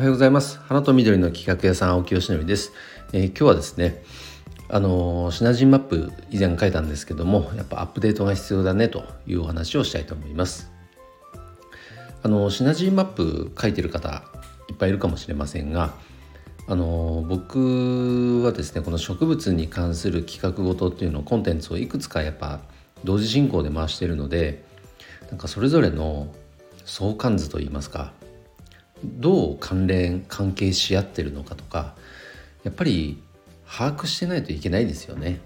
[0.00, 0.58] おはようございます。
[0.60, 2.72] 花と緑の企画屋さん青木よしのりです、
[3.12, 4.02] えー、今日はですね
[4.70, 10.72] あのシナジーマップ以前書いたんですけどもやっぱアップデートが必要だねというお話をしたいと思います。
[12.22, 14.24] あのシナジーマップ書いてる方
[14.70, 15.92] いっぱいいるかもしれませんが
[16.66, 22.60] あの僕はですねこの植物に関する企画ごとっていうのをコンテンツをいくつかやっぱ
[23.04, 24.64] 同時進行で回しているので
[25.28, 26.34] なんかそれぞれの
[26.86, 28.14] 相関図といいますか
[29.04, 31.94] どう関連関係し合ってるのかとか
[32.64, 33.22] やっぱり
[33.66, 35.40] 把握してないといけないですよね。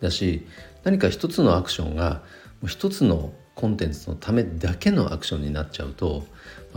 [0.00, 0.46] だし
[0.84, 2.22] 何か一つのアクションが
[2.66, 6.26] 一つのコンテンツのためだけのアクションになっちゃうと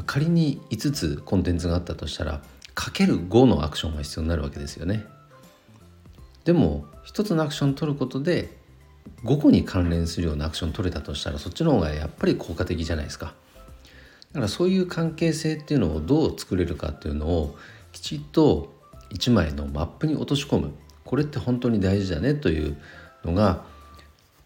[0.05, 2.41] 仮に5つコンテンツがあったとしたら
[2.73, 5.05] かける5のアクションが必要になるわけですよね。
[6.45, 8.58] でも一つのアクション取ることで
[9.26, 13.34] 5個に関連するようなアクション取れたとしたらそっちの方がやっぱり効果的じゃないですか。
[14.32, 17.58] だからそういう関係性っていうのをどう作れるかっていうのを
[17.92, 18.73] きちっと
[19.12, 20.72] 1枚のマップに落とし込む。
[21.03, 22.78] これって本当に大事だねという
[23.26, 23.64] のが、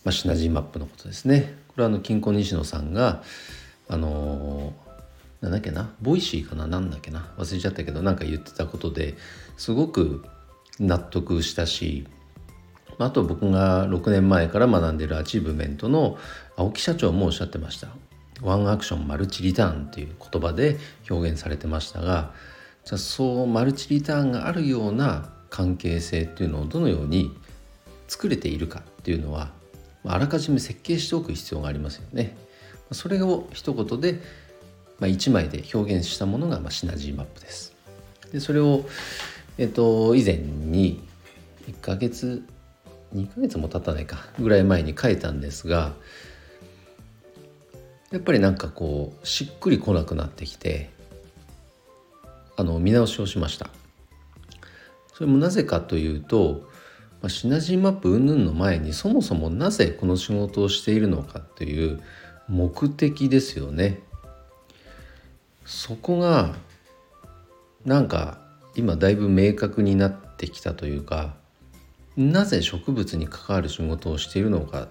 [0.06, 1.56] まあ、シナジーマップのことですね。
[1.68, 3.24] これはあのキンコン西野さんが
[3.90, 5.94] あのー、なんだっけな？
[6.02, 6.68] Voicy かな？
[6.68, 7.34] なんだっけな？
[7.38, 9.18] 忘れちゃったけどなんか言ってたことで
[9.58, 10.24] すごく
[10.80, 12.08] 納得したし
[12.98, 16.18] あと僕が6年前から学んでいるアチーブメントの
[16.56, 17.90] 青木社長もおっしゃってました。
[18.44, 20.78] ワンアクションマルチリターンという言葉で
[21.10, 22.32] 表現されてましたが
[22.86, 27.36] じゃあそうマルチリターンがあるような関係性っていうのをどのように
[28.08, 29.52] 作れているかっていうのは
[30.06, 32.36] あらかじめ設計しておく必要がありますよね。
[32.92, 34.20] それを一言で、
[35.00, 37.74] まあ、1枚で表現したものが、ま、シナジーマップです。
[38.32, 38.84] でそれを、
[39.58, 41.02] えっと、以前に
[41.68, 42.44] 1ヶ月
[43.16, 45.94] 2ヶ月も経たないかぐらい前に書いたんですが
[48.14, 50.92] やっぱりなんかこうしっくりこなくなってきて
[52.56, 53.72] あの見直しをしました。
[55.16, 56.70] それもなぜかというと、
[57.22, 62.02] まあ、シナジーマップ云々の前にそもそもなぜこの仕事をしているのかという
[62.48, 64.00] 目的ですよね。
[65.66, 66.54] そこが
[67.84, 68.38] なんか
[68.76, 71.34] 今だいぶ明確になってきたというか
[72.16, 74.78] なぜ植物に関わる仕事をしているのか。
[74.78, 74.90] やっ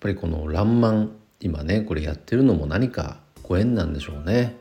[0.00, 4.56] ぱりこの「らんまん」今ねこれやってるのも何かご縁なんでしょうね。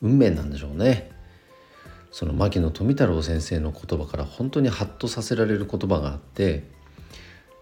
[0.00, 1.10] 運命なんでしょうね。
[2.10, 6.64] その牧野富太郎先生の言葉から本当にハッとさせられる言葉があって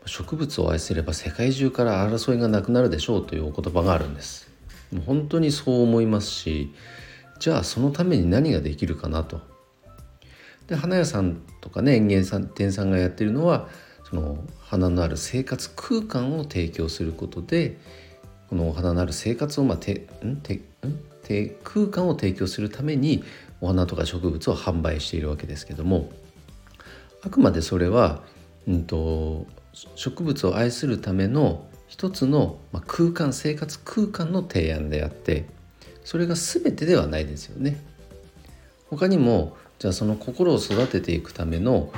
[0.06, 4.48] 植物を愛すれば世界中から争いがなくなるでしょうというお言葉があるんです。
[4.92, 6.72] もう本当にそう思いますし
[7.40, 9.40] じゃあそのために何ができるかなと。
[10.68, 13.68] で花屋さんとかね園芸さん店さんがやってるのは
[14.08, 17.78] その花のある生活空間を提供することで
[18.48, 20.36] このお花のある生活を、まあ、てん？
[20.36, 20.62] てん？
[21.22, 23.24] て空間を提供するために
[23.60, 26.10] お花とか植物を販売しているわけですけども
[27.22, 28.22] あくまでそれは、
[28.68, 29.46] うんと、
[29.96, 35.46] 植物を愛するための一つの、まあ、空間生活空間の提案であって
[36.04, 37.80] それが全てではないですよね。
[38.88, 41.92] 他にもじゃあその心を育てていくための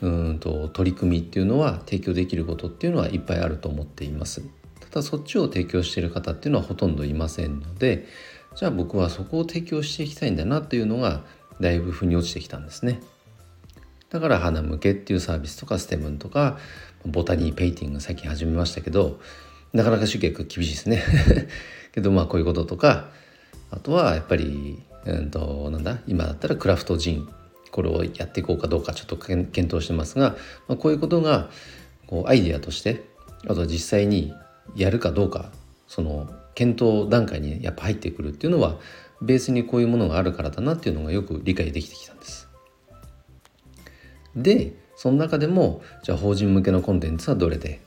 [0.00, 4.42] うんと取り組みっていうのは提供できることっていうのはいっぱいあると思っています。
[4.90, 8.06] ただそっちを提供している方っていうのはほとんどいませんので
[8.56, 11.24] じゃあ僕はそこを提供していきたいんだなっていうのが
[11.60, 13.00] だいぶ腑に落ちてきたんですね。
[14.10, 16.58] だから花向けっていうサービスとかステムンとか
[17.04, 19.18] ボタニーペイティング最近始めましたけど
[19.72, 21.02] なかなか集客厳しいですね
[21.92, 23.08] けどまあこういうこととか
[23.72, 27.28] あとはやっぱりうんとなんだ今だったらクラフトジン
[27.72, 30.36] これをやっていこうかどうかちょっと検討してますが、
[30.68, 31.50] まあ、こういうことが
[32.06, 33.02] こうアイディアとして
[33.48, 34.32] あとは実際に
[34.74, 35.50] やるかどうか
[35.86, 38.76] その検討段階にやっぱ入ってくるっていうのは
[39.20, 42.48] ベースにこういうものがあるからだなっていうのがよく理解できてきたんです。
[44.36, 47.80] でその中でもじゃあ法人向けのコンテンツはどれで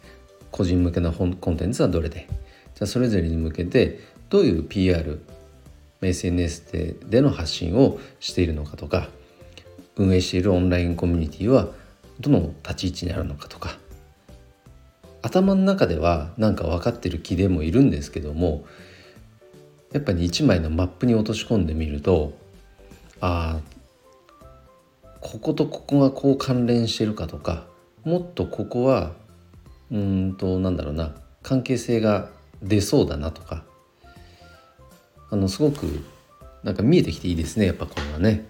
[0.51, 2.27] 個人向けのコンテンツはどれで
[2.75, 3.99] じゃあそれぞれに向けて
[4.29, 5.19] どういう PR
[6.01, 9.09] SNS ででの発信をしているのかとか
[9.95, 11.69] 運営しているオンラインコミュニティは
[12.19, 13.77] どの立ち位置にあるのかとか
[15.27, 18.65] 頭の中ではなんか分かってる気でもいるんですけども
[19.91, 22.37] やっぱり1枚のマップに落とし込んでみると
[23.19, 23.77] ああ
[25.19, 27.65] こことここがこう関連してるかとか
[28.05, 29.11] もっとここは
[29.91, 31.13] うんとなんだろうな
[31.43, 32.29] 関係性が
[32.61, 33.63] 出そうだなとか
[35.29, 36.05] あのすごく
[36.63, 38.45] なんか見えてきていいですねやっぱこれはね。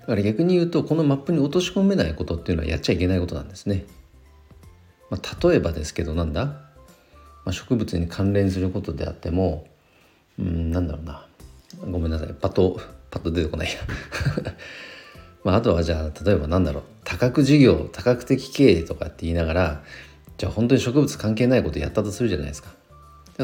[0.00, 3.86] だから逆に言うとこのマップに落とし込めないことっていうのはやっちゃいけないことなんですね。
[5.10, 6.62] まあ、例えばですけどなんだ、ま
[7.46, 9.66] あ、植物に関連することであっても
[10.38, 11.26] うんなんだろうな。
[11.90, 12.28] ごめんなさい。
[12.34, 12.80] パッと
[13.10, 13.74] パッと出てこないや。
[15.44, 16.82] まあ、あとはじゃあ例えばなんだろう。
[17.04, 19.82] 多角事業多角的経営とかって言いながら
[20.38, 22.74] じゃあ本当に植物関係ないことやったとするじゃないですか。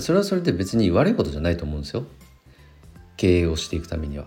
[0.01, 2.05] それはそれで別に悪いことじゃないと思うんですよ。
[3.17, 4.25] 経営をしていくためには。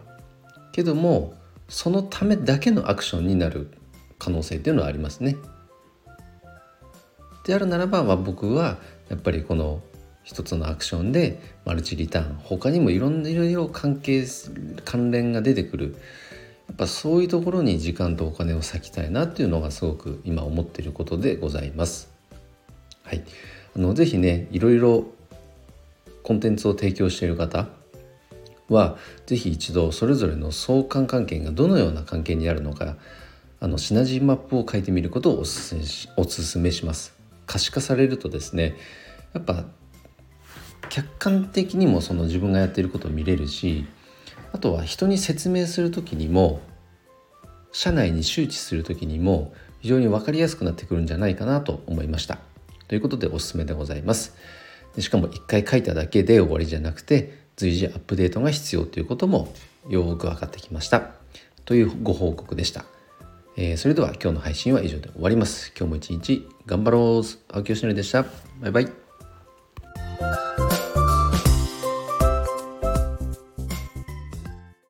[0.72, 1.34] けども
[1.68, 3.72] そのためだけのアクションになる
[4.20, 5.38] 可能性っていうのはありますね。
[7.44, 8.78] であるならば、まあ、僕は
[9.10, 9.82] やっぱりこの
[10.24, 14.26] 一つのアクションでマルチリターン他にもいろんないろいろ関係
[14.86, 15.96] 関連が出てくる
[16.68, 22.10] やっぱそういうところに時間とお金を割きたいなっていうのがすごく今思っていることでございます。
[23.04, 23.24] はい、
[23.76, 25.06] あのぜひねいろいろ
[26.24, 27.68] コンテンツを提供している方
[28.70, 32.96] はぜひ一度それぞれの相関関係がどのような関係にあるのか
[33.60, 37.13] あのシナジーマップを書いてみることをおすすめしおすすめします。
[37.46, 38.76] 可視化されるとですね
[39.34, 39.66] やっぱ
[40.90, 43.86] 客観的にもその自分がやっていることを見れるし
[44.52, 46.62] あとは人に説明する時にも
[47.72, 52.38] 社内に周知する時にも非常に分かりやすくなってくるんじゃないかなと思いました。
[52.88, 54.36] ということでおすすめでございます。
[54.96, 59.52] でしかも一回書いただけで終わりじゃなくて随時アップデートが必要ということも
[59.90, 61.12] よく分かってきました。
[61.66, 62.86] というご報告でした。
[63.56, 65.72] えー、それでは今日の配信は以上で終わります。
[65.78, 67.56] 今日も一日頑張ろう。
[67.56, 68.24] 青木よしのりでした。
[68.62, 69.03] バイバイ。